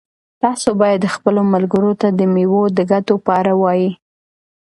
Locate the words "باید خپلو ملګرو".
0.81-1.91